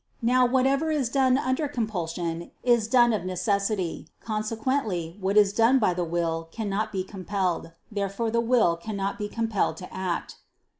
Now, 0.23 0.47
whatever 0.47 0.89
is 0.89 1.09
done 1.09 1.37
under 1.37 1.67
compulsion 1.67 2.49
is 2.63 2.87
done 2.87 3.13
of 3.13 3.23
necessity: 3.23 4.07
consequently 4.19 5.15
what 5.19 5.37
is 5.37 5.53
done 5.53 5.77
by 5.77 5.93
the 5.93 6.03
will, 6.03 6.47
cannot 6.51 6.91
be 6.91 7.03
compelled. 7.03 7.73
Therefore 7.91 8.31
the 8.31 8.41
will 8.41 8.75
cannot 8.77 9.19
be 9.19 9.29
compelled 9.29 9.77
to 9.77 9.93
act. 9.93 10.37